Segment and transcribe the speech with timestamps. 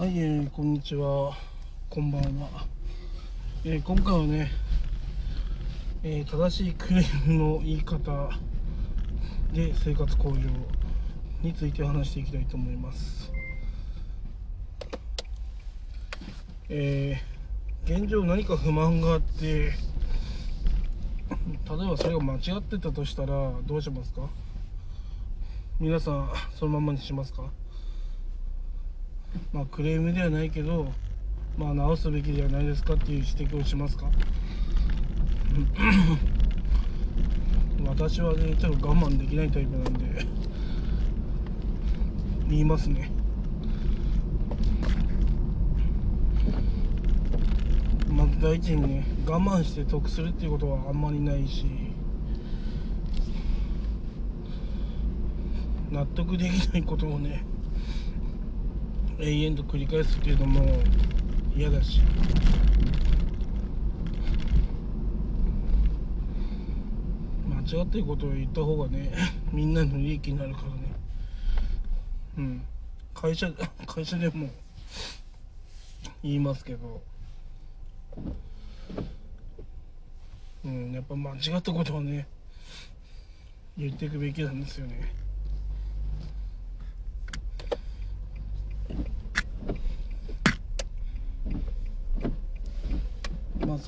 [0.00, 1.36] はい、えー、こんにちは。
[1.90, 2.64] こんばんは。
[3.66, 4.50] えー、今回はね、
[6.02, 8.30] えー、正しいクレームの言い方
[9.52, 10.38] で生活向上
[11.42, 13.30] について話していきたいと思います。
[16.70, 17.20] え、
[17.84, 19.72] 現状何か不満があって、例え
[21.68, 24.30] ばそれが間違ってたとしたらどうしますか？
[25.78, 27.50] 皆さんそのままにしますか？
[29.52, 30.92] まあクレームではないけど
[31.58, 34.06] まあ直すべきではないですかっていう指摘をしますか？
[37.86, 40.26] 私はねちょっと我慢できないタイプなんで
[42.48, 43.10] 言いますね。
[48.08, 51.66] まず第一にね我慢して得するっていうことはあんまりないし
[55.90, 57.44] 納得できないことをね
[59.22, 60.66] 永遠と繰り返すっていうのも
[61.54, 62.00] 嫌だし。
[67.46, 69.12] 間違ってることを言った方がね
[69.52, 70.72] みんなの利益になるからね。
[72.38, 72.62] うん。
[73.12, 73.52] 会社
[73.86, 74.48] 会社でも
[76.22, 77.02] 言いますけど。
[80.64, 82.26] うんやっぱ間違ったことはね
[83.78, 85.29] 言っていくべきなんですよね。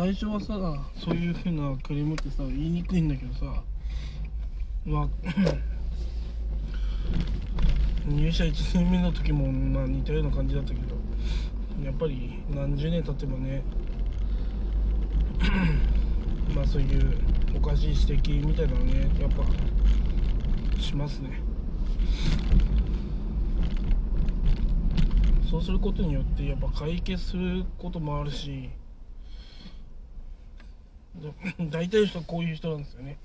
[0.00, 0.54] 最初はさ
[0.96, 3.62] そういうふうなクレームってさ言いにくいんだけどさ
[4.86, 5.08] まあ
[8.08, 10.96] 入社1年目の時もまあ似たような感じだったけど
[11.84, 13.62] やっぱり何十年経ってもね
[16.56, 17.18] まあそういう
[17.54, 19.44] おかしい指摘みたいなのねやっぱ
[20.80, 21.42] しますね。
[25.50, 28.70] そうすることによってやっぱ解決することもあるし
[31.70, 33.18] 大体の人こういう人なんですよね。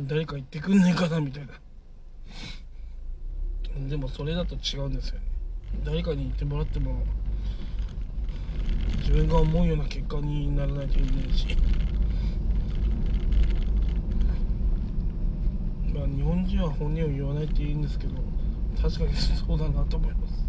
[0.00, 1.52] 誰か言ってくんねえかなみたいな。
[3.88, 5.26] でもそれだと違うんですよね。
[5.84, 7.02] 誰かに言ってもらっても
[8.98, 11.46] 自分が思うような結果にならないといけないし。
[15.92, 18.14] まあ日本人は本音を言わないって言うんですけど
[18.80, 20.44] 確かにそうだなと思います。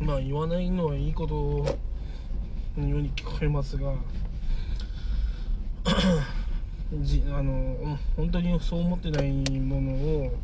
[0.00, 1.66] まあ言わないのはいいこと
[2.76, 3.94] のように聞こえますが
[7.02, 10.34] じあの本当にそう思ってないものを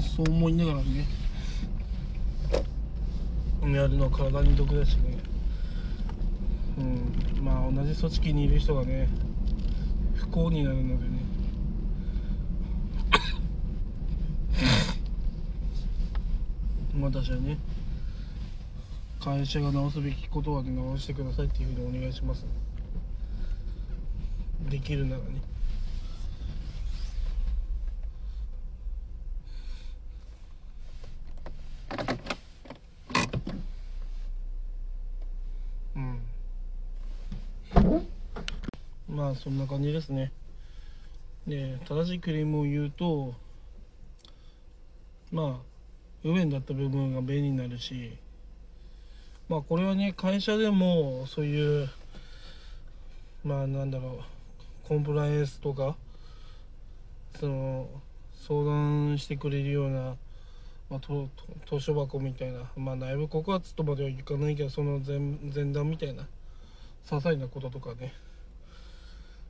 [0.16, 1.06] そう思いながらね
[3.62, 5.18] やるのは体に毒だしね。
[6.78, 6.82] う
[7.40, 9.08] んまあ同じ組織にいる人がね
[10.14, 11.20] 不幸になるのでね。
[17.00, 17.58] 私はね。
[19.20, 22.46] 会社が直すべきことは直してくださいっていうふうにお願いします、
[24.68, 25.42] できるならね。
[35.96, 36.22] うん。
[39.16, 40.32] まあそんな感じですね。
[41.46, 43.34] で正しいクレームを言うと
[45.30, 45.62] まあ
[46.22, 48.18] 不便だった部分が便利になるし
[49.50, 51.88] まあこれはね会社でもそういう
[53.42, 54.20] まあなんだろ
[54.84, 55.96] うコンプライアンスとか
[57.40, 57.88] その
[58.46, 60.14] 相談してくれるような、
[60.88, 61.28] まあ、と
[61.68, 66.26] 図書箱みたいなまあ内部告発とまではいかないけどその前前段みたいな些
[67.10, 68.14] 細なこととかね。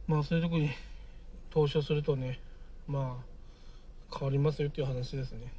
[0.06, 0.70] まあそういうとこに
[1.50, 2.40] 投書するとね
[2.88, 5.52] まあ変わりますよっていう話ですね。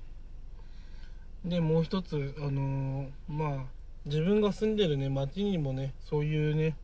[1.46, 3.66] でもう一つあのーまあ
[4.06, 6.75] 自分が住んでるね町にもねそういうね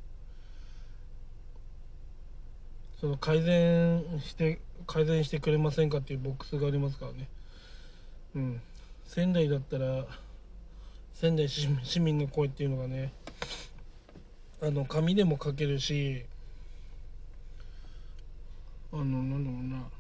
[3.00, 7.27] その改善して改善してくれませんかっていうボックスがありますからね。
[8.36, 8.62] うん。
[9.06, 10.06] 仙台だったら
[11.13, 13.12] 仙台市 市民の声っていうのがね
[14.62, 16.25] あの紙でも書けるし
[18.92, 19.96] あのなんだろうな。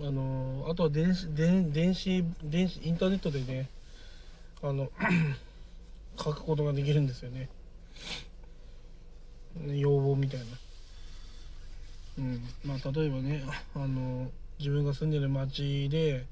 [0.00, 3.68] あのあとは電子電電子電子インターネットでね
[4.62, 4.90] あの
[6.16, 7.48] 書くことができるんですよね。
[9.66, 10.46] 要望みたいな。
[12.18, 12.42] うん。
[12.64, 13.42] まあ例えばね
[13.74, 16.24] あの自分が住んでる町で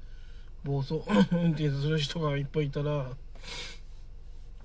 [0.63, 3.11] 暴走 運転する人がいっぱいいたら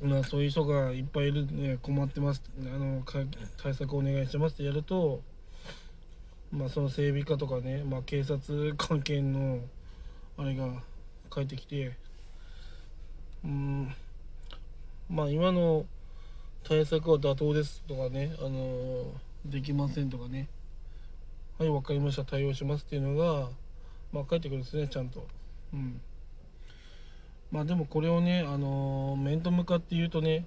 [0.02, 3.20] まあそういう人がいっぱいいるね困ってますあのか
[3.56, 5.22] 対策お願いしますってやると
[6.56, 9.60] まあその整備課とかね、まあ、警察関係の
[10.38, 10.68] あれが
[11.30, 11.92] 帰ってきて
[13.44, 13.94] うん
[15.10, 15.84] まあ今の
[16.64, 19.12] 対策は妥当ですとかね、あの
[19.44, 20.48] できませんとかね
[21.58, 23.50] はい分かりました対応しますっていうのが
[24.12, 25.26] まあ返ってくるんですねちゃんと。
[25.74, 26.00] うん。
[27.50, 30.46] まあでもこれをねあの面と向かって言うとね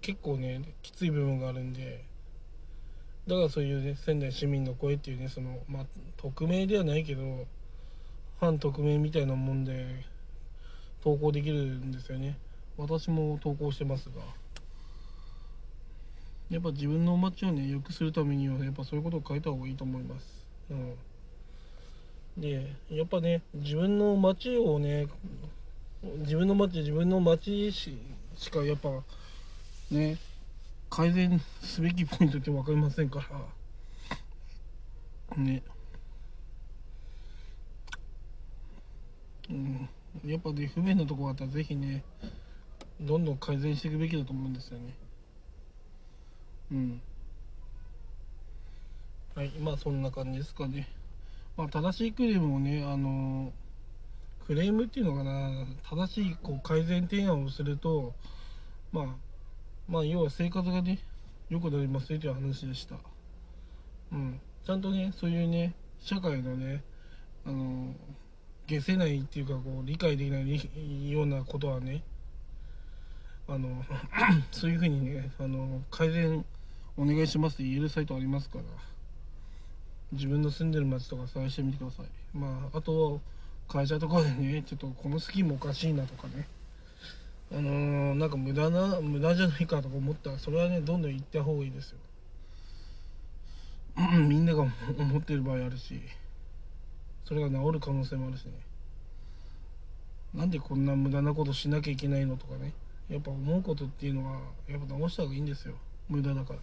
[0.00, 2.04] 結構ねきつい部分があるんで
[3.26, 5.86] だからそういうね仙台市民の声っていうねそのまあ
[6.18, 7.46] 匿名ではないけど
[8.38, 10.04] 反匿名みたいなもんで
[11.02, 12.36] 投稿できるんですよね。
[12.76, 14.22] 私も投稿してますが。
[16.50, 20.46] やっぱ自分の街をね良くするためにはやっぱそういうことを書いた方がいいと思います。
[20.70, 20.94] うん。
[22.36, 25.06] でやっぱね自分の街をね
[26.02, 27.96] 自分の街自分の街し
[28.36, 28.90] しかやっぱ
[29.90, 30.18] ね
[30.94, 33.18] 改善すべきポイントって分かりませんか
[35.28, 35.36] ら。
[35.36, 35.60] ね。
[39.50, 39.88] うん。
[40.24, 42.04] やっぱね不便なとこがあったら是非ね
[43.00, 44.94] どんどん改善していくべきだと思うんですよね。
[46.70, 47.00] うん。
[49.34, 49.48] はい。
[49.58, 50.88] まあそんな感じですかね。
[51.56, 53.52] まあ正しいクレームをねあの
[54.46, 55.66] クレームっていうのかな。
[55.90, 58.14] 正しいこう改善提案をすると
[58.92, 59.33] まあ
[59.88, 60.98] まあ要は生活がね
[61.50, 62.96] 良くなりますよという話でした。
[64.12, 64.40] うん。
[64.64, 66.82] ちゃんとねそういうね社会のね
[67.46, 67.94] あの
[68.68, 72.02] 消せないっていうかこう理解できないようなことはね
[73.46, 73.84] あの
[74.50, 76.44] そういうふうにねあの改善
[76.96, 78.64] お願いしますって言えるサイトありますから
[80.12, 82.06] 自分の住んでる町とか探してみてください。
[82.32, 83.20] まああと
[83.68, 86.46] 会社とかでねちょっとこのスキームおかしいなとかね。
[87.56, 91.98] あのー、なんか無駄な無駄じゃないかとか思ったらそれはねどんどん言った方がいいですよ。
[94.28, 94.62] みんなが
[94.98, 96.00] 思ってる場合あるし。
[97.24, 98.52] それが治る可能性もあるしね。
[100.34, 102.72] なんでこんな無駄なことしなきゃいけないのとかね。
[103.08, 105.74] やっぱ思うことっていうのはやっぱ直した方がいいんですよ。
[106.08, 106.58] 無駄だから、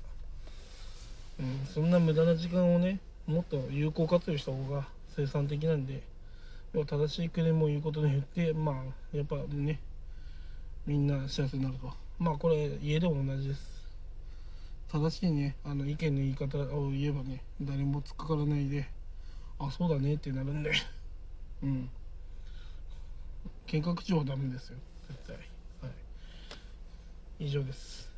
[1.40, 6.04] うん、そんな無駄な時間をねもっと有効活用した方が生産的なんで
[6.74, 9.80] 正しいクレームを言うことによってまあやっぱね
[10.86, 11.92] みんな幸せになると。
[12.20, 13.62] まあこれ家でも同じです。
[14.92, 15.56] 正しいね。
[15.64, 18.88] あの意見の言い方を言えばね誰も突っかからないで
[19.60, 20.72] あそうだねってなるんで
[21.64, 21.90] うん。
[23.68, 24.78] 計画上はダメですよ。
[25.08, 25.36] 絶対。
[25.38, 25.42] は
[27.40, 27.46] い。
[27.46, 28.11] 以上です。